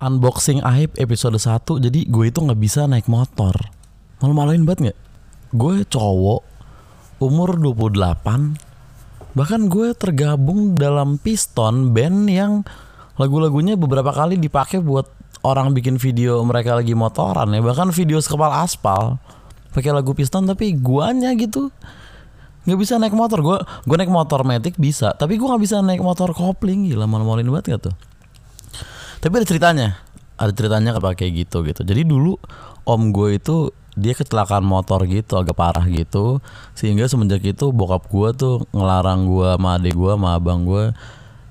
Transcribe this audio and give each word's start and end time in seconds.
unboxing 0.00 0.64
aib 0.64 0.96
episode 0.96 1.36
1 1.36 1.60
jadi 1.84 2.00
gue 2.08 2.24
itu 2.32 2.40
nggak 2.40 2.60
bisa 2.60 2.88
naik 2.88 3.06
motor. 3.06 3.52
Malu-maluin 4.24 4.64
banget 4.64 4.80
nggak? 4.90 4.98
Gue 5.52 5.84
cowok 5.84 6.40
umur 7.20 7.60
28 7.60 9.36
bahkan 9.36 9.70
gue 9.70 9.94
tergabung 9.94 10.74
dalam 10.74 11.20
piston 11.20 11.94
band 11.94 12.26
yang 12.26 12.52
lagu-lagunya 13.14 13.78
beberapa 13.78 14.10
kali 14.10 14.40
dipakai 14.40 14.82
buat 14.82 15.06
orang 15.46 15.70
bikin 15.76 16.00
video 16.00 16.40
mereka 16.42 16.74
lagi 16.80 16.96
motoran 16.96 17.52
ya. 17.52 17.60
Bahkan 17.60 17.92
video 17.92 18.18
sekepal 18.24 18.50
aspal 18.56 19.20
pakai 19.70 19.94
lagu 19.94 20.16
piston 20.16 20.48
tapi 20.48 20.74
guanya 20.74 21.30
gitu 21.36 21.68
nggak 22.64 22.78
bisa 22.80 22.96
naik 22.96 23.12
motor. 23.12 23.44
Gue 23.44 23.58
gue 23.84 23.96
naik 24.00 24.10
motor 24.10 24.48
metik 24.48 24.80
bisa 24.80 25.12
tapi 25.12 25.36
gue 25.36 25.44
nggak 25.44 25.60
bisa 25.60 25.84
naik 25.84 26.00
motor 26.00 26.32
kopling. 26.32 26.88
Gila 26.88 27.04
malu-maluin 27.04 27.52
banget 27.52 27.76
gak 27.76 27.92
tuh 27.92 28.09
tapi 29.20 29.32
ada 29.40 29.46
ceritanya. 29.46 29.88
Ada 30.40 30.52
ceritanya 30.56 30.96
kayak 30.96 31.32
gitu 31.46 31.60
gitu. 31.68 31.84
Jadi 31.84 32.02
dulu 32.08 32.40
om 32.88 33.12
gue 33.12 33.36
itu 33.36 33.68
dia 33.92 34.16
kecelakaan 34.16 34.64
motor 34.64 35.04
gitu 35.04 35.36
agak 35.36 35.54
parah 35.54 35.84
gitu. 35.86 36.40
Sehingga 36.72 37.04
semenjak 37.06 37.44
itu 37.44 37.68
bokap 37.70 38.08
gue 38.08 38.28
tuh 38.32 38.54
ngelarang 38.72 39.28
gue 39.28 39.48
sama 39.56 39.76
adik 39.76 39.94
gue 39.94 40.12
sama 40.16 40.40
abang 40.40 40.64
gue 40.64 40.96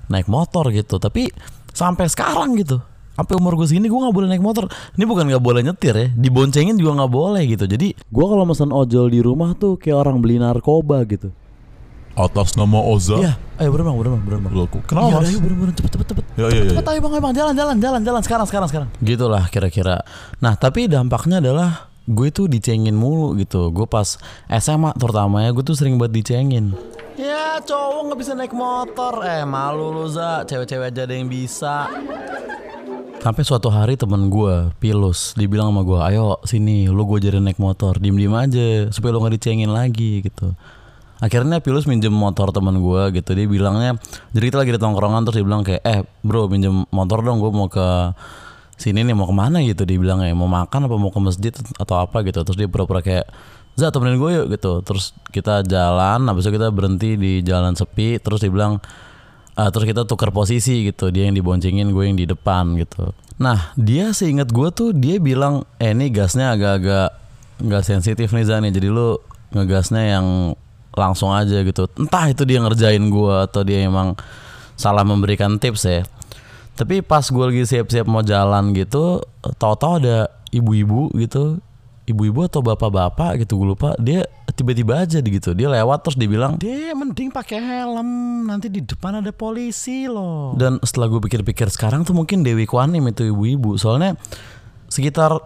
naik 0.10 0.26
motor 0.26 0.74
gitu. 0.74 0.98
Tapi 0.98 1.30
sampai 1.70 2.10
sekarang 2.10 2.58
gitu. 2.58 2.82
Sampai 3.14 3.36
umur 3.38 3.54
gue 3.60 3.68
segini 3.70 3.86
gue 3.86 4.00
nggak 4.00 4.16
boleh 4.16 4.30
naik 4.34 4.42
motor. 4.42 4.66
Ini 4.98 5.06
bukan 5.06 5.30
nggak 5.30 5.44
boleh 5.44 5.62
nyetir 5.62 5.94
ya 5.94 6.08
diboncengin 6.18 6.74
juga 6.82 7.06
nggak 7.06 7.14
boleh 7.14 7.44
gitu. 7.46 7.70
Jadi 7.70 7.94
gue 7.94 8.26
kalau 8.26 8.44
pesan 8.50 8.74
ojol 8.74 9.14
di 9.14 9.22
rumah 9.22 9.54
tuh 9.54 9.78
kayak 9.78 10.10
orang 10.10 10.18
beli 10.18 10.42
narkoba 10.42 11.06
gitu 11.06 11.30
atas 12.20 12.54
nama 12.54 12.80
Oza. 12.80 13.16
Iya, 13.16 13.34
ayo 13.58 13.70
berenang, 13.72 13.96
berenang, 13.96 14.22
berenang. 14.22 14.52
Loh, 14.52 14.68
kok- 14.68 14.84
kenapa 14.84 15.24
Iya, 15.24 15.32
ayo 15.32 15.40
berenang, 15.40 15.72
cepet, 15.72 15.92
cepet, 15.96 16.08
cepet. 16.12 16.24
Ya 16.36 16.46
ya 16.48 16.62
ya. 16.68 16.72
Cepet 16.72 16.86
ayo 16.86 17.00
bang, 17.00 17.12
ayo 17.16 17.22
bang, 17.22 17.34
jalan, 17.34 17.54
jalan, 17.56 17.76
jalan, 17.78 18.02
jalan, 18.04 18.22
sekarang, 18.22 18.46
sekarang, 18.46 18.68
sekarang. 18.68 18.90
Gitulah 19.00 19.44
kira-kira. 19.48 20.04
Nah, 20.38 20.54
tapi 20.54 20.86
dampaknya 20.86 21.40
adalah 21.40 21.88
gue 22.04 22.28
tuh 22.30 22.46
dicengin 22.46 22.94
mulu 22.94 23.38
gitu. 23.38 23.70
Gue 23.70 23.86
pas 23.86 24.18
SMA 24.50 24.92
terutama 24.94 25.42
ya, 25.42 25.50
gue 25.50 25.62
tuh 25.62 25.74
sering 25.74 25.96
banget 25.96 26.22
dicengin. 26.22 26.74
Ya 27.16 27.60
cowok 27.60 28.02
nggak 28.08 28.20
bisa 28.20 28.32
naik 28.32 28.52
motor, 28.52 29.22
eh 29.22 29.44
malu 29.44 29.92
lu 29.92 30.08
za, 30.08 30.42
cewek-cewek 30.44 30.90
aja 30.90 31.04
ada 31.04 31.14
yang 31.14 31.28
bisa. 31.28 31.92
Sampai 33.20 33.44
suatu 33.44 33.68
hari 33.68 34.00
temen 34.00 34.32
gue, 34.32 34.72
Pilus, 34.80 35.36
dibilang 35.36 35.76
sama 35.76 35.84
gue, 35.84 36.00
ayo 36.00 36.40
sini, 36.48 36.88
lu 36.88 37.04
gue 37.04 37.20
ajarin 37.20 37.44
naik 37.44 37.60
motor, 37.60 38.00
diem-diem 38.00 38.32
aja, 38.32 38.88
supaya 38.96 39.12
lu 39.12 39.20
gak 39.20 39.36
dicengin 39.36 39.68
lagi 39.68 40.24
gitu. 40.24 40.56
Akhirnya 41.20 41.60
Pilus 41.60 41.84
minjem 41.84 42.16
motor 42.16 42.56
temen 42.56 42.80
gue 42.80 43.02
gitu, 43.20 43.36
dia 43.36 43.44
bilangnya, 43.44 44.00
jadi 44.32 44.44
kita 44.48 44.58
lagi 44.64 44.72
di 44.76 44.80
tongkrongan 44.80 45.28
terus 45.28 45.36
dia 45.40 45.46
bilang 45.46 45.68
kayak, 45.68 45.84
eh 45.84 46.00
bro 46.24 46.48
minjem 46.48 46.88
motor 46.96 47.20
dong, 47.24 47.44
gue 47.44 47.52
mau 47.52 47.68
ke 47.68 48.16
sini 48.80 49.04
nih 49.04 49.12
mau 49.12 49.28
ke 49.28 49.36
mana? 49.36 49.60
Gitu, 49.60 49.84
dia 49.84 50.00
bilang 50.00 50.24
ya 50.24 50.32
mau 50.32 50.48
makan 50.48 50.88
apa 50.88 50.96
mau 50.96 51.12
ke 51.12 51.20
masjid 51.20 51.52
atau 51.76 52.00
apa? 52.00 52.24
Gitu, 52.24 52.40
terus 52.48 52.56
dia 52.56 52.72
pura-pura 52.72 53.04
kayak, 53.04 53.28
Za 53.76 53.92
temenin 53.92 54.20
gue 54.20 54.32
yuk 54.32 54.48
gitu, 54.56 54.80
terus 54.84 55.12
kita 55.32 55.64
jalan, 55.68 56.24
habis 56.28 56.48
itu 56.48 56.56
kita 56.56 56.72
berhenti 56.72 57.16
di 57.20 57.44
jalan 57.44 57.76
sepi, 57.76 58.20
terus 58.24 58.40
dia 58.40 58.52
bilang, 58.52 58.80
Uh, 59.60 59.68
terus 59.76 59.92
kita 59.92 60.08
tukar 60.08 60.32
posisi 60.32 60.88
gitu. 60.88 61.12
Dia 61.12 61.28
yang 61.28 61.36
diboncengin 61.36 61.92
gue 61.92 62.04
yang 62.08 62.16
di 62.16 62.24
depan 62.24 62.80
gitu. 62.80 63.12
Nah 63.44 63.76
dia 63.76 64.16
seingat 64.16 64.56
gue 64.56 64.72
tuh 64.72 64.96
dia 64.96 65.20
bilang 65.20 65.68
eh 65.84 65.92
ini 65.92 66.08
gasnya 66.08 66.56
agak-agak 66.56 67.12
nggak 67.68 67.84
sensitif 67.84 68.32
nih 68.32 68.48
Zani 68.48 68.72
jadi 68.72 68.88
lu 68.88 69.20
ngegasnya 69.52 70.16
yang 70.16 70.56
langsung 70.94 71.34
aja 71.34 71.62
gitu. 71.62 71.90
Entah 71.98 72.30
itu 72.30 72.44
dia 72.46 72.60
ngerjain 72.62 73.02
gue 73.02 73.36
atau 73.46 73.62
dia 73.62 73.86
emang 73.86 74.18
salah 74.80 75.04
memberikan 75.04 75.60
tips 75.60 75.84
ya. 75.86 76.02
Tapi 76.80 77.04
pas 77.04 77.28
gue 77.28 77.44
lagi 77.44 77.64
siap-siap 77.68 78.08
mau 78.08 78.24
jalan 78.24 78.72
gitu 78.72 79.20
tahu-tahu 79.60 79.94
ada 80.00 80.32
ibu-ibu 80.56 81.12
gitu. 81.20 81.60
Ibu-ibu 82.10 82.50
atau 82.50 82.66
bapak-bapak 82.66 83.46
gitu 83.46 83.62
gue 83.62 83.68
lupa. 83.78 83.94
Dia 84.02 84.26
tiba-tiba 84.58 85.06
aja 85.06 85.22
gitu. 85.22 85.54
Dia 85.54 85.70
lewat 85.70 86.02
terus 86.02 86.18
dia 86.18 86.26
bilang 86.26 86.58
dia 86.58 86.96
mending 86.98 87.30
pakai 87.30 87.62
helm. 87.62 88.10
Nanti 88.50 88.66
di 88.66 88.82
depan 88.82 89.22
ada 89.22 89.30
polisi 89.30 90.10
loh. 90.10 90.58
Dan 90.58 90.82
setelah 90.82 91.06
gue 91.06 91.22
pikir-pikir 91.22 91.70
sekarang 91.70 92.02
tuh 92.02 92.18
mungkin 92.18 92.42
Dewi 92.42 92.66
Kwanim 92.66 93.06
itu 93.14 93.30
ibu-ibu. 93.30 93.78
Soalnya 93.78 94.18
sekitar 94.90 95.38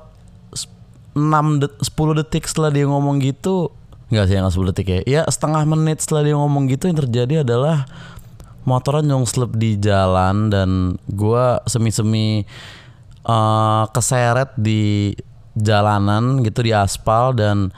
6 1.14 1.62
det 1.62 1.70
10 1.84 2.20
detik 2.24 2.48
setelah 2.48 2.72
dia 2.72 2.88
ngomong 2.88 3.20
gitu 3.20 3.70
nggak 4.14 4.30
sih 4.30 4.38
nggak 4.38 4.54
10 4.54 4.70
detik 4.72 4.88
ya 4.88 5.00
ya 5.04 5.22
setengah 5.26 5.66
menit 5.66 6.06
setelah 6.06 6.22
dia 6.24 6.36
ngomong 6.38 6.70
gitu 6.70 6.86
yang 6.88 6.98
terjadi 7.02 7.34
adalah 7.42 7.90
motornya 8.64 9.14
nyongslep 9.14 9.52
di 9.60 9.76
jalan 9.80 10.48
dan 10.48 10.96
gua 11.12 11.60
semi-semi 11.68 12.48
eh, 13.24 13.84
keseret 13.92 14.56
di 14.56 15.14
jalanan 15.54 16.42
gitu 16.42 16.66
di 16.66 16.72
aspal 16.74 17.36
dan 17.36 17.70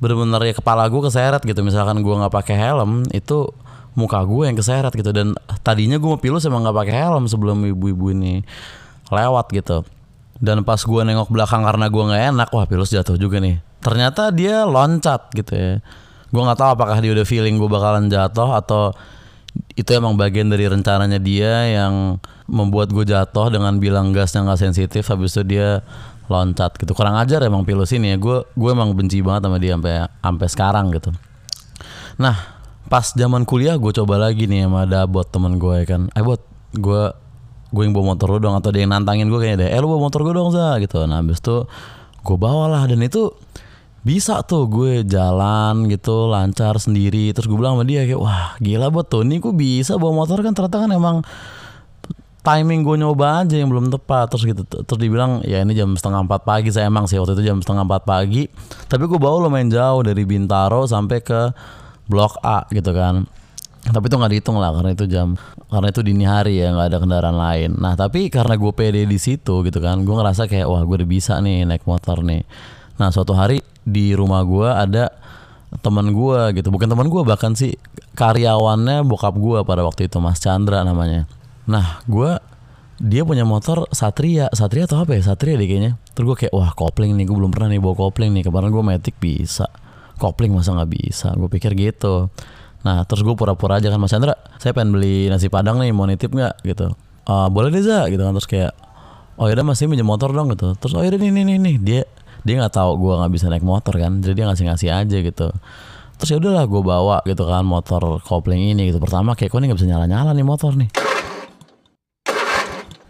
bener-bener 0.00 0.40
ya 0.50 0.54
kepala 0.56 0.88
gue 0.88 1.00
keseret 1.04 1.44
gitu. 1.44 1.60
Misalkan 1.60 2.00
gua 2.00 2.26
nggak 2.26 2.34
pakai 2.34 2.56
helm 2.56 3.04
itu 3.12 3.52
muka 3.94 4.24
gue 4.24 4.48
yang 4.48 4.56
keseret 4.56 4.92
gitu. 4.96 5.12
Dan 5.12 5.36
tadinya 5.60 6.00
gue 6.00 6.08
mau 6.08 6.20
pilus 6.20 6.48
emang 6.48 6.64
nggak 6.64 6.88
pakai 6.88 6.94
helm 6.96 7.28
sebelum 7.28 7.60
ibu-ibu 7.68 8.16
ini 8.16 8.40
lewat 9.12 9.52
gitu. 9.52 9.84
Dan 10.40 10.64
pas 10.64 10.80
gue 10.80 11.00
nengok 11.04 11.28
belakang 11.28 11.60
karena 11.60 11.92
gue 11.92 12.02
nggak 12.02 12.22
enak 12.32 12.48
wah 12.56 12.64
pilus 12.64 12.96
jatuh 12.96 13.20
juga 13.20 13.44
nih 13.44 13.60
ternyata 13.80 14.28
dia 14.32 14.64
loncat 14.68 15.32
gitu 15.34 15.52
ya. 15.52 15.72
Gue 16.30 16.42
nggak 16.46 16.58
tahu 16.62 16.70
apakah 16.78 16.98
dia 17.02 17.10
udah 17.10 17.26
feeling 17.26 17.58
gue 17.58 17.66
bakalan 17.66 18.06
jatuh 18.06 18.54
atau 18.54 18.94
itu 19.74 19.90
emang 19.90 20.14
bagian 20.14 20.46
dari 20.46 20.70
rencananya 20.70 21.18
dia 21.18 21.66
yang 21.66 22.22
membuat 22.46 22.94
gue 22.94 23.02
jatuh 23.02 23.50
dengan 23.50 23.82
bilang 23.82 24.14
gasnya 24.14 24.46
nggak 24.46 24.60
sensitif 24.62 25.10
habis 25.10 25.34
itu 25.34 25.42
dia 25.58 25.82
loncat 26.30 26.78
gitu. 26.78 26.94
Kurang 26.94 27.18
ajar 27.18 27.42
emang 27.42 27.66
pilus 27.66 27.90
ini 27.90 28.14
ya. 28.14 28.16
Gue 28.20 28.46
gue 28.54 28.70
emang 28.70 28.94
benci 28.94 29.18
banget 29.18 29.50
sama 29.50 29.58
dia 29.58 29.74
sampai 29.74 29.94
sampai 30.06 30.46
sekarang 30.46 30.86
gitu. 30.94 31.10
Nah 32.22 32.62
pas 32.86 33.10
zaman 33.14 33.42
kuliah 33.42 33.74
gue 33.74 33.90
coba 33.90 34.18
lagi 34.18 34.46
nih 34.46 34.66
sama 34.66 34.86
ada 34.86 35.06
bot 35.10 35.26
temen 35.26 35.58
gue 35.58 35.82
ya 35.82 35.84
kan. 35.86 36.06
Eh 36.14 36.22
bot 36.22 36.42
gue 36.70 37.02
gue 37.70 37.82
yang 37.86 37.94
bawa 37.94 38.14
motor 38.14 38.34
lu 38.34 38.38
dong 38.42 38.58
atau 38.58 38.70
dia 38.74 38.86
yang 38.86 38.94
nantangin 38.94 39.26
gue 39.26 39.38
kayaknya 39.42 39.66
deh. 39.66 39.70
Eh 39.74 39.78
lu 39.82 39.90
bawa 39.90 40.06
motor 40.06 40.22
gue 40.22 40.34
dong 40.34 40.54
za 40.54 40.78
gitu. 40.78 41.02
Nah 41.10 41.18
habis 41.18 41.42
itu 41.42 41.66
gue 42.22 42.36
bawalah 42.38 42.86
dan 42.86 43.02
itu 43.02 43.34
bisa 44.00 44.40
tuh 44.48 44.64
gue 44.64 45.04
jalan 45.04 45.84
gitu 45.92 46.28
lancar 46.32 46.80
sendiri. 46.80 47.32
Terus 47.36 47.46
gue 47.48 47.58
bilang 47.58 47.76
sama 47.76 47.84
dia 47.84 48.08
kayak 48.08 48.20
wah 48.20 48.56
gila 48.56 48.88
buat 48.88 49.12
nih 49.12 49.38
gue 49.38 49.52
bisa 49.52 50.00
bawa 50.00 50.24
motor? 50.24 50.40
Kan 50.40 50.56
ternyata 50.56 50.88
kan 50.88 50.90
emang 50.92 51.16
timing 52.40 52.80
gue 52.80 52.96
nyoba 52.96 53.44
aja 53.44 53.60
yang 53.60 53.68
belum 53.68 53.92
tepat. 53.92 54.32
Terus 54.32 54.42
gitu 54.48 54.62
terus 54.64 55.00
dibilang 55.00 55.44
ya 55.44 55.60
ini 55.60 55.76
jam 55.76 55.92
setengah 55.92 56.24
empat 56.24 56.48
pagi 56.48 56.72
saya 56.72 56.88
emang 56.88 57.04
sih 57.04 57.20
waktu 57.20 57.36
itu 57.36 57.52
jam 57.52 57.60
setengah 57.60 57.84
empat 57.84 58.02
pagi. 58.08 58.48
Tapi 58.88 59.04
gue 59.04 59.20
bawa 59.20 59.44
lumayan 59.48 59.68
jauh 59.68 60.00
dari 60.00 60.24
Bintaro 60.24 60.88
sampai 60.88 61.20
ke 61.20 61.52
Blok 62.08 62.40
A 62.40 62.64
gitu 62.72 62.96
kan. 62.96 63.28
Tapi 63.80 64.12
itu 64.12 64.16
nggak 64.16 64.32
dihitung 64.36 64.60
lah 64.60 64.76
karena 64.76 64.92
itu 64.92 65.08
jam 65.08 65.40
karena 65.72 65.88
itu 65.88 66.00
dini 66.04 66.24
hari 66.28 66.60
ya 66.60 66.68
nggak 66.72 66.88
ada 66.92 66.98
kendaraan 67.00 67.36
lain. 67.36 67.70
Nah 67.80 67.96
tapi 67.96 68.28
karena 68.32 68.56
gue 68.56 68.72
pede 68.76 69.04
di 69.04 69.16
situ 69.20 69.64
gitu 69.64 69.78
kan 69.80 70.04
gue 70.04 70.14
ngerasa 70.16 70.48
kayak 70.48 70.68
wah 70.68 70.84
gue 70.84 71.04
udah 71.04 71.08
bisa 71.08 71.36
nih 71.40 71.68
naik 71.68 71.84
motor 71.88 72.20
nih. 72.20 72.44
Nah 73.00 73.08
suatu 73.08 73.32
hari 73.32 73.64
di 73.90 74.14
rumah 74.14 74.46
gue 74.46 74.68
ada 74.70 75.10
teman 75.78 76.10
gue 76.10 76.40
gitu. 76.58 76.74
Bukan 76.74 76.90
teman 76.90 77.06
gue 77.06 77.22
bahkan 77.22 77.54
sih 77.54 77.78
karyawannya 78.18 79.06
bokap 79.06 79.38
gue 79.38 79.62
pada 79.62 79.86
waktu 79.86 80.10
itu 80.10 80.18
Mas 80.18 80.42
Chandra 80.42 80.82
namanya. 80.82 81.30
Nah 81.70 82.02
gue 82.10 82.34
dia 83.00 83.22
punya 83.22 83.46
motor 83.46 83.86
Satria. 83.94 84.50
Satria 84.50 84.90
atau 84.90 85.06
apa 85.06 85.14
ya? 85.14 85.22
Satria 85.22 85.54
deh 85.54 85.66
kayaknya. 85.70 85.94
Terus 86.12 86.34
gue 86.34 86.36
kayak 86.46 86.52
wah 86.52 86.74
kopling 86.74 87.14
nih 87.14 87.24
gue 87.30 87.36
belum 87.38 87.54
pernah 87.54 87.70
nih 87.70 87.78
bawa 87.78 87.94
kopling 87.94 88.34
nih. 88.34 88.42
Kemarin 88.50 88.74
gue 88.74 88.82
metik 88.82 89.16
bisa. 89.22 89.70
Kopling 90.18 90.50
masa 90.50 90.74
nggak 90.74 90.90
bisa? 90.90 91.30
Gue 91.38 91.46
pikir 91.46 91.78
gitu. 91.78 92.28
Nah 92.82 93.06
terus 93.06 93.22
gue 93.22 93.32
pura-pura 93.38 93.78
aja 93.78 93.88
kan 93.88 94.00
Mas 94.02 94.10
Chandra 94.10 94.34
saya 94.58 94.74
pengen 94.74 94.98
beli 94.98 95.30
nasi 95.30 95.46
padang 95.46 95.78
nih 95.78 95.94
mau 95.94 96.04
nitip 96.04 96.34
nggak? 96.34 96.66
Gitu. 96.66 96.90
"Ah, 97.30 97.46
boleh 97.46 97.70
deh 97.70 97.80
za. 97.80 98.10
Gitu 98.10 98.20
kan. 98.20 98.34
Terus 98.36 98.48
kayak 98.50 98.72
oh 99.40 99.48
yaudah 99.48 99.64
masih 99.64 99.88
minjem 99.88 100.04
motor 100.04 100.34
dong 100.34 100.52
gitu. 100.52 100.76
Terus 100.76 100.92
oh 100.92 101.00
yaudah 101.00 101.16
nih 101.16 101.32
nih, 101.32 101.56
nih. 101.56 101.76
dia 101.80 102.02
dia 102.46 102.54
nggak 102.60 102.74
tahu 102.74 102.90
gue 102.96 103.12
nggak 103.20 103.32
bisa 103.32 103.46
naik 103.52 103.64
motor 103.64 103.94
kan 103.96 104.20
jadi 104.24 104.32
dia 104.32 104.44
ngasih 104.48 104.64
ngasih 104.68 104.88
aja 104.90 105.16
gitu. 105.20 105.48
Terus 106.20 106.28
ya 106.28 106.36
udahlah 106.36 106.64
gue 106.68 106.82
bawa 106.84 107.16
gitu 107.24 107.48
kan 107.48 107.64
motor 107.64 108.20
kopling 108.20 108.76
ini 108.76 108.92
gitu. 108.92 109.00
Pertama 109.00 109.32
kayak 109.32 109.48
kok 109.48 109.58
ini 109.60 109.72
nggak 109.72 109.78
bisa 109.80 109.88
nyala 109.88 110.04
nyala 110.04 110.36
nih 110.36 110.44
motor 110.44 110.76
nih. 110.76 110.90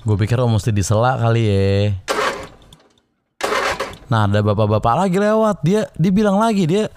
Gue 0.00 0.16
pikir 0.16 0.38
oh 0.40 0.48
mesti 0.48 0.70
disela 0.70 1.18
kali 1.18 1.42
ya. 1.44 1.92
Nah 4.10 4.26
ada 4.26 4.42
bapak-bapak 4.42 5.06
lagi 5.06 5.18
lewat. 5.18 5.56
Dia 5.62 5.86
dia 5.94 6.12
bilang 6.14 6.38
lagi 6.38 6.66
dia 6.66 6.90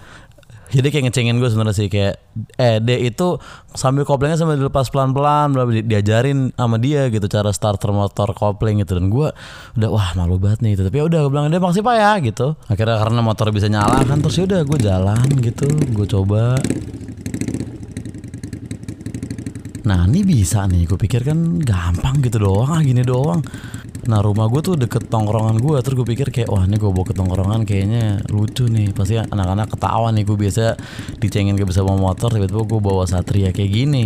jadi 0.74 0.90
kayak 0.90 1.04
ngecengin 1.08 1.38
gue 1.38 1.46
sebenarnya 1.46 1.76
sih 1.78 1.86
kayak 1.86 2.18
eh 2.58 2.82
dia 2.82 2.98
itu 2.98 3.38
sambil 3.70 4.02
koplingnya 4.02 4.34
sambil 4.34 4.58
dilepas 4.58 4.90
pelan-pelan 4.90 5.54
di- 5.70 5.86
diajarin 5.86 6.50
sama 6.58 6.82
dia 6.82 7.06
gitu 7.14 7.30
cara 7.30 7.54
starter 7.54 7.94
motor 7.94 8.34
kopling 8.34 8.82
gitu. 8.82 8.98
Dan 8.98 9.06
gue 9.06 9.30
udah 9.78 9.88
wah 9.94 10.10
malu 10.18 10.42
banget 10.42 10.66
nih. 10.66 10.74
Gitu 10.74 10.82
tapi 10.90 10.98
ya 10.98 11.04
udah 11.06 11.18
gue 11.22 11.30
bilang 11.30 11.46
dia 11.46 11.62
makasih 11.62 11.86
pak 11.86 11.94
ya 11.94 12.12
gitu. 12.26 12.58
Akhirnya 12.66 12.98
karena 12.98 13.20
motor 13.22 13.46
bisa 13.54 13.70
nyala 13.70 14.02
kan 14.02 14.18
terus 14.18 14.34
ya 14.34 14.44
udah 14.50 14.60
gue 14.66 14.78
jalan 14.82 15.26
gitu 15.38 15.70
gue 15.70 16.06
coba. 16.10 16.58
Nah 19.84 20.08
ini 20.08 20.24
bisa 20.24 20.64
nih, 20.64 20.88
gue 20.88 20.96
pikir 20.96 21.28
kan 21.28 21.60
gampang 21.60 22.24
gitu 22.24 22.40
doang, 22.40 22.72
ah 22.72 22.80
gini 22.80 23.04
doang. 23.04 23.44
Nah 24.04 24.20
rumah 24.20 24.52
gue 24.52 24.60
tuh 24.60 24.76
deket 24.76 25.08
tongkrongan 25.08 25.56
gue 25.64 25.80
Terus 25.80 25.96
gue 25.96 26.06
pikir 26.12 26.28
kayak 26.28 26.52
Wah 26.52 26.68
ini 26.68 26.76
gue 26.76 26.92
bawa 26.92 27.08
ke 27.08 27.16
tongkrongan 27.16 27.64
kayaknya 27.64 28.20
lucu 28.28 28.68
nih. 28.68 28.92
Pasti 28.92 29.16
anak-anak 29.16 29.72
ketawa 29.72 30.12
nih. 30.12 30.24
Gue 30.28 30.36
biasa 30.36 30.76
dicengin 31.16 31.56
gak 31.56 31.68
bisa 31.72 31.80
bawa 31.80 32.12
motor 32.12 32.28
Tiba-tiba 32.28 32.62
gue 32.68 32.80
bawa 32.84 33.08
Satria 33.08 33.48
kayak 33.48 33.70
gini. 33.72 34.04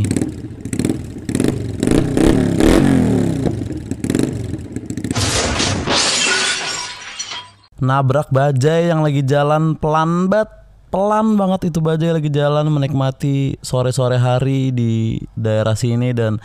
Nabrak 7.78 8.34
bajai 8.34 8.90
yang 8.90 9.06
lagi 9.06 9.22
jalan 9.22 9.78
pelan 9.78 10.26
banget 10.26 10.50
pelan 10.88 11.36
banget 11.36 11.68
itu 11.68 11.78
bajai 11.84 12.16
lagi 12.16 12.32
jalan 12.32 12.64
menikmati 12.72 13.60
sore-sore 13.60 14.16
hari 14.16 14.72
di 14.72 15.20
daerah 15.36 15.76
sini 15.76 16.16
dan 16.16 16.40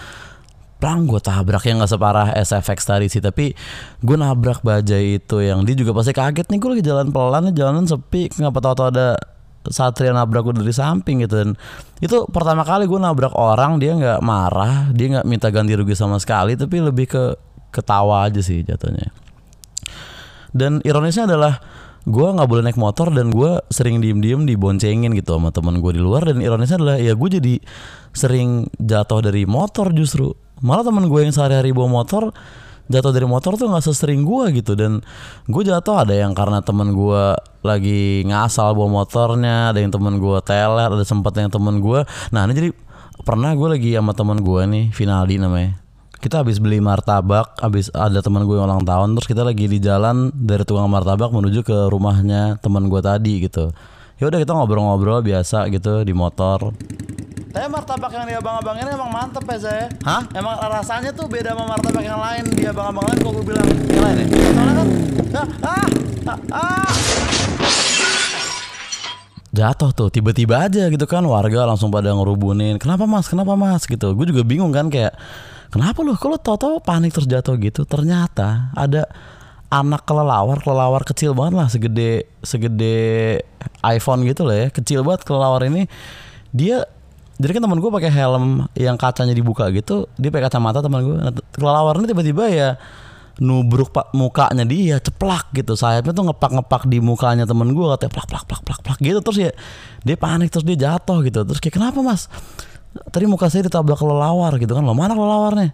pelan 0.84 1.08
gue 1.08 1.24
tabrak. 1.24 1.64
Yang 1.64 1.76
nggak 1.80 1.92
separah 1.96 2.28
SFX 2.36 2.80
tadi 2.84 3.08
sih 3.08 3.24
tapi 3.24 3.56
gue 4.04 4.18
nabrak 4.20 4.60
bajai 4.68 5.24
itu 5.24 5.40
yang 5.40 5.64
dia 5.64 5.80
juga 5.80 5.96
pasti 5.96 6.12
kaget 6.12 6.52
nih 6.52 6.60
gue 6.60 6.70
lagi 6.76 6.84
jalan 6.84 7.08
pelan 7.16 7.56
jalanan 7.56 7.88
sepi 7.88 8.28
kenapa 8.28 8.60
tahu-tahu 8.60 8.92
ada 8.92 9.16
satria 9.72 10.12
nabrak 10.12 10.44
gue 10.44 10.60
dari 10.60 10.76
samping 10.76 11.24
gitu. 11.24 11.40
Dan 11.40 11.50
itu 12.04 12.28
pertama 12.28 12.68
kali 12.68 12.84
gue 12.84 13.00
nabrak 13.00 13.32
orang 13.32 13.80
dia 13.80 13.96
nggak 13.96 14.20
marah 14.20 14.92
dia 14.92 15.16
nggak 15.16 15.26
minta 15.26 15.48
ganti 15.48 15.72
rugi 15.72 15.96
sama 15.96 16.20
sekali 16.20 16.60
tapi 16.60 16.84
lebih 16.84 17.08
ke 17.08 17.24
ketawa 17.72 18.28
aja 18.28 18.44
sih 18.44 18.60
jatuhnya. 18.68 19.16
Dan 20.52 20.84
ironisnya 20.84 21.32
adalah 21.32 21.64
gue 22.04 22.28
nggak 22.28 22.50
boleh 22.52 22.64
naik 22.68 22.76
motor 22.76 23.08
dan 23.16 23.32
gue 23.32 23.64
sering 23.72 24.04
diem-diem 24.04 24.44
diboncengin 24.44 25.16
gitu 25.16 25.40
sama 25.40 25.56
teman 25.56 25.80
gue 25.80 25.96
di 25.96 26.02
luar. 26.04 26.28
Dan 26.28 26.44
ironisnya 26.44 26.76
adalah 26.76 26.98
ya 27.00 27.16
gue 27.16 27.30
jadi 27.40 27.56
sering 28.12 28.68
jatuh 28.78 29.24
dari 29.24 29.48
motor 29.48 29.96
justru 29.96 30.44
malah 30.60 30.84
teman 30.86 31.08
gue 31.08 31.20
yang 31.24 31.34
sehari-hari 31.34 31.72
bawa 31.72 32.04
motor 32.04 32.36
jatuh 32.92 33.16
dari 33.16 33.24
motor 33.24 33.56
tuh 33.56 33.72
nggak 33.72 33.84
sesering 33.84 34.28
gue 34.28 34.60
gitu 34.60 34.76
dan 34.76 35.00
gue 35.48 35.64
jatuh 35.64 36.04
ada 36.04 36.14
yang 36.14 36.36
karena 36.36 36.60
teman 36.60 36.92
gue 36.92 37.24
lagi 37.64 38.28
ngasal 38.28 38.76
bawa 38.76 39.04
motornya 39.04 39.72
ada 39.72 39.80
yang 39.80 39.90
teman 39.90 40.20
gue 40.20 40.38
teler 40.44 40.92
ada 40.92 41.06
sempat 41.08 41.32
yang 41.40 41.48
teman 41.48 41.80
gue 41.80 42.04
nah 42.36 42.44
ini 42.44 42.54
jadi 42.54 42.70
pernah 43.24 43.56
gue 43.56 43.68
lagi 43.80 43.90
sama 43.96 44.12
teman 44.12 44.44
gue 44.44 44.62
nih 44.68 44.86
Finaldi 44.92 45.40
namanya 45.40 45.84
kita 46.24 46.40
habis 46.40 46.56
beli 46.64 46.80
martabak, 46.80 47.60
habis 47.60 47.92
ada 47.92 48.24
teman 48.24 48.48
gue 48.48 48.56
yang 48.56 48.72
ulang 48.72 48.88
tahun, 48.88 49.12
terus 49.20 49.28
kita 49.28 49.44
lagi 49.44 49.68
di 49.68 49.84
jalan 49.84 50.32
dari 50.32 50.64
tukang 50.64 50.88
martabak 50.88 51.36
menuju 51.36 51.68
ke 51.68 51.92
rumahnya 51.92 52.64
teman 52.64 52.88
gue 52.88 53.04
tadi 53.04 53.44
gitu. 53.44 53.76
Ya 54.24 54.32
udah 54.32 54.40
kita 54.40 54.56
ngobrol-ngobrol 54.56 55.20
biasa 55.20 55.68
gitu 55.68 56.08
di 56.08 56.16
motor. 56.16 56.72
Tapi 57.54 57.70
martabak 57.70 58.10
yang 58.10 58.26
dia 58.26 58.42
abang-abang 58.42 58.82
ini 58.82 58.90
emang 58.90 59.14
mantep 59.14 59.46
ya 59.46 59.58
saya. 59.62 59.86
Hah? 60.02 60.26
Emang 60.34 60.58
rasanya 60.58 61.14
tuh 61.14 61.30
beda 61.30 61.54
sama 61.54 61.78
martabak 61.78 62.02
yang 62.02 62.18
lain. 62.18 62.50
Dia 62.58 62.74
abang-abang 62.74 63.06
lain 63.14 63.18
kok 63.22 63.32
gue 63.38 63.46
bilang 63.46 63.68
yang 63.70 64.04
lain 64.04 64.18
ya. 64.18 64.26
Soalnya 64.34 64.74
kan, 64.74 64.88
ah, 65.38 65.48
ah, 65.62 65.88
ah, 66.26 66.40
ah. 66.50 66.92
Jatuh 69.54 69.94
tuh 69.94 70.10
tiba-tiba 70.10 70.66
aja 70.66 70.90
gitu 70.90 71.06
kan 71.06 71.22
warga 71.30 71.70
langsung 71.70 71.94
pada 71.94 72.10
ngerubunin. 72.10 72.82
Kenapa 72.82 73.06
mas? 73.06 73.30
Kenapa 73.30 73.54
mas? 73.54 73.86
Gitu. 73.86 74.18
Gue 74.18 74.26
juga 74.26 74.42
bingung 74.42 74.74
kan 74.74 74.90
kayak 74.90 75.14
Kenapa 75.74 76.06
lu? 76.06 76.14
Kalau 76.14 76.38
tau-tau 76.38 76.78
panik 76.78 77.18
terus 77.18 77.26
jatuh 77.26 77.58
gitu? 77.58 77.82
Ternyata 77.82 78.70
ada 78.78 79.10
anak 79.74 80.06
kelelawar, 80.06 80.62
kelelawar 80.62 81.02
kecil 81.02 81.34
banget 81.34 81.54
lah, 81.58 81.66
segede 81.66 82.30
segede 82.46 83.42
iPhone 83.82 84.22
gitu 84.22 84.46
lah 84.46 84.54
ya, 84.54 84.68
kecil 84.70 85.02
banget 85.02 85.26
kelelawar 85.26 85.66
ini. 85.66 85.90
Dia 86.54 86.86
jadi 87.42 87.52
kan 87.58 87.62
teman 87.66 87.82
gue 87.82 87.90
pakai 87.90 88.12
helm 88.14 88.70
yang 88.78 88.94
kacanya 88.94 89.34
dibuka 89.34 89.70
gitu, 89.74 90.06
dia 90.22 90.30
pakai 90.30 90.54
kacamata 90.54 90.86
teman 90.86 91.02
gue. 91.02 91.16
Nah, 91.18 91.34
kelelawar 91.54 91.98
ini 91.98 92.06
tiba-tiba 92.06 92.44
ya 92.50 92.70
nubruk 93.42 93.90
pak 93.90 94.14
mukanya 94.14 94.62
dia 94.62 95.02
ceplak 95.02 95.50
gitu. 95.58 95.74
Sayapnya 95.74 96.14
tuh 96.14 96.30
ngepak 96.30 96.52
ngepak 96.54 96.82
di 96.86 97.02
mukanya 97.02 97.50
temen 97.50 97.74
gue 97.74 97.86
katanya 97.98 98.12
plak 98.14 98.28
plak 98.30 98.46
plak 98.46 98.62
plak 98.62 98.80
plak 98.86 99.00
gitu. 99.02 99.20
Terus 99.26 99.38
ya 99.50 99.52
dia 100.06 100.16
panik 100.18 100.54
terus 100.54 100.62
dia 100.62 100.78
jatuh 100.78 101.26
gitu. 101.26 101.42
Terus 101.42 101.58
kayak 101.58 101.76
kenapa 101.82 102.00
mas? 102.06 102.30
Tadi 102.94 103.26
muka 103.26 103.50
saya 103.50 103.66
ditabrak 103.66 103.98
kelelawar 103.98 104.54
gitu 104.62 104.78
kan. 104.78 104.86
Lo 104.86 104.94
mana 104.94 105.18
kelelawarnya? 105.18 105.74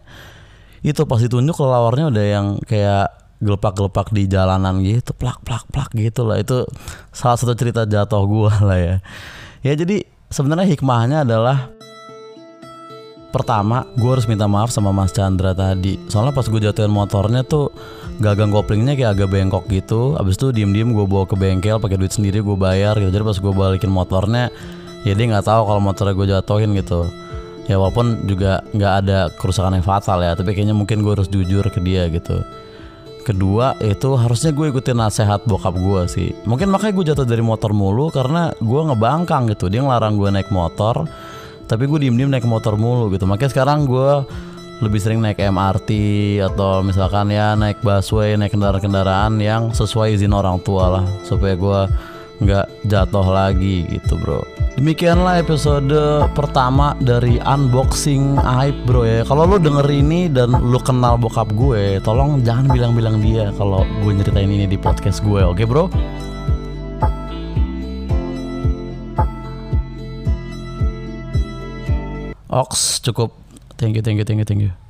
Itu 0.79 1.03
pas 1.03 1.19
ditunjuk 1.19 1.51
kelelawarnya 1.51 2.05
udah 2.07 2.25
yang 2.25 2.45
kayak 2.63 3.11
gelepak-gelepak 3.43 4.11
di 4.15 4.27
jalanan 4.27 4.79
gitu 4.79 5.11
plak 5.11 5.43
plak 5.43 5.67
plak 5.67 5.91
gitu 5.99 6.23
lah. 6.23 6.39
Itu 6.39 6.63
salah 7.11 7.35
satu 7.35 7.51
cerita 7.59 7.83
jatuh 7.83 8.23
gua 8.23 8.55
lah 8.63 8.79
ya. 8.79 8.95
Ya 9.59 9.75
jadi 9.75 10.07
sebenarnya 10.29 10.69
hikmahnya 10.69 11.25
adalah 11.25 11.73
pertama 13.29 13.85
gue 13.97 14.09
harus 14.09 14.25
minta 14.25 14.49
maaf 14.49 14.69
sama 14.73 14.93
Mas 14.93 15.13
Chandra 15.13 15.53
tadi. 15.53 15.97
Soalnya 16.09 16.33
pas 16.33 16.45
gue 16.45 16.61
jatuhin 16.61 16.93
motornya 16.93 17.45
tuh 17.45 17.73
gagang 18.21 18.49
koplingnya 18.49 18.97
kayak 18.97 19.17
agak 19.17 19.29
bengkok 19.33 19.65
gitu. 19.69 20.17
Abis 20.17 20.37
itu 20.37 20.53
diem 20.53 20.69
diem 20.73 20.89
gue 20.93 21.05
bawa 21.05 21.25
ke 21.29 21.37
bengkel 21.37 21.81
pakai 21.81 21.97
duit 21.97 22.13
sendiri 22.13 22.41
gue 22.41 22.57
bayar 22.57 22.97
gitu. 22.97 23.09
Jadi 23.09 23.23
pas 23.25 23.37
gue 23.37 23.53
balikin 23.53 23.91
motornya 23.93 24.53
ya 25.05 25.13
dia 25.13 25.25
nggak 25.29 25.45
tahu 25.45 25.61
kalau 25.65 25.81
motornya 25.81 26.13
gue 26.13 26.27
jatuhin 26.29 26.71
gitu. 26.77 27.09
Ya 27.69 27.77
walaupun 27.77 28.25
juga 28.25 28.65
nggak 28.73 28.93
ada 29.05 29.29
kerusakan 29.37 29.77
yang 29.77 29.85
fatal 29.85 30.25
ya 30.25 30.33
tapi 30.33 30.57
kayaknya 30.57 30.73
mungkin 30.73 31.05
gue 31.05 31.13
harus 31.13 31.29
jujur 31.29 31.61
ke 31.69 31.77
dia 31.85 32.09
gitu 32.09 32.41
kedua 33.29 33.77
itu 33.77 34.17
harusnya 34.17 34.49
gue 34.49 34.73
ikutin 34.73 34.97
nasihat 34.97 35.45
bokap 35.45 35.77
gue 35.77 36.01
sih. 36.09 36.29
Mungkin 36.49 36.73
makanya 36.73 36.93
gue 36.97 37.05
jatuh 37.13 37.27
dari 37.29 37.45
motor 37.45 37.69
mulu 37.69 38.09
karena 38.09 38.49
gue 38.57 38.81
ngebangkang 38.89 39.45
gitu. 39.53 39.69
Dia 39.69 39.85
ngelarang 39.85 40.17
gue 40.17 40.29
naik 40.33 40.49
motor 40.49 41.05
tapi 41.69 41.85
gue 41.85 42.09
diem 42.09 42.17
diem 42.17 42.33
naik 42.33 42.49
motor 42.49 42.73
mulu 42.73 43.13
gitu. 43.13 43.29
Makanya 43.29 43.53
sekarang 43.53 43.85
gue 43.85 44.25
lebih 44.81 44.97
sering 44.97 45.21
naik 45.21 45.37
MRT 45.37 45.89
atau 46.41 46.81
misalkan 46.81 47.29
ya 47.29 47.53
naik 47.53 47.83
busway 47.85 48.33
naik 48.33 48.55
kendaraan-kendaraan 48.55 49.37
yang 49.37 49.69
sesuai 49.75 50.17
izin 50.17 50.33
orang 50.33 50.57
tua 50.65 50.99
lah. 50.99 51.05
Supaya 51.21 51.53
gue 51.53 51.79
nggak 52.39 52.65
jatuh 52.87 53.27
lagi 53.27 53.83
gitu 53.91 54.15
bro 54.19 54.41
Demikianlah 54.79 55.43
episode 55.43 55.91
pertama 56.31 56.95
dari 57.03 57.35
unboxing 57.35 58.39
aib 58.39 58.87
bro 58.87 59.03
ya. 59.03 59.27
Kalau 59.27 59.43
lo 59.43 59.59
denger 59.59 59.83
ini 59.91 60.31
dan 60.31 60.55
lo 60.55 60.79
kenal 60.79 61.19
bokap 61.19 61.51
gue, 61.51 61.99
tolong 61.99 62.39
jangan 62.47 62.71
bilang-bilang 62.71 63.19
dia 63.19 63.51
kalau 63.59 63.83
gue 63.99 64.11
nyeritain 64.15 64.47
ini 64.47 64.71
di 64.71 64.79
podcast 64.79 65.19
gue, 65.19 65.43
oke 65.43 65.59
okay, 65.59 65.67
bro? 65.67 65.91
Ox 72.47 73.03
cukup. 73.03 73.35
Thank 73.75 73.99
you, 73.99 74.01
thank 74.01 74.15
you, 74.15 74.23
thank 74.23 74.39
you, 74.39 74.47
thank 74.47 74.63
you. 74.63 74.88